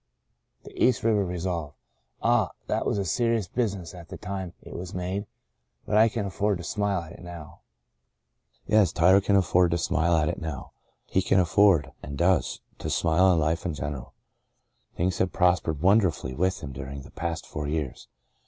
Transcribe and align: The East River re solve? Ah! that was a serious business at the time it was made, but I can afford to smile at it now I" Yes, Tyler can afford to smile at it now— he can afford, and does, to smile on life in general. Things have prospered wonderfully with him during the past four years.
The 0.63 0.83
East 0.83 1.03
River 1.03 1.23
re 1.23 1.37
solve? 1.37 1.75
Ah! 2.23 2.49
that 2.65 2.87
was 2.87 2.97
a 2.97 3.05
serious 3.05 3.47
business 3.47 3.93
at 3.93 4.09
the 4.09 4.17
time 4.17 4.53
it 4.63 4.73
was 4.73 4.95
made, 4.95 5.27
but 5.85 5.95
I 5.95 6.09
can 6.09 6.25
afford 6.25 6.57
to 6.57 6.63
smile 6.63 7.03
at 7.03 7.11
it 7.11 7.21
now 7.21 7.59
I" 7.61 8.59
Yes, 8.73 8.91
Tyler 8.91 9.21
can 9.21 9.35
afford 9.35 9.69
to 9.69 9.77
smile 9.77 10.15
at 10.17 10.27
it 10.27 10.41
now— 10.41 10.71
he 11.11 11.21
can 11.21 11.39
afford, 11.39 11.91
and 12.01 12.17
does, 12.17 12.61
to 12.79 12.89
smile 12.89 13.25
on 13.25 13.39
life 13.39 13.63
in 13.63 13.75
general. 13.75 14.15
Things 14.95 15.19
have 15.19 15.31
prospered 15.31 15.83
wonderfully 15.83 16.33
with 16.33 16.61
him 16.63 16.71
during 16.71 17.03
the 17.03 17.11
past 17.11 17.45
four 17.45 17.67
years. 17.67 18.07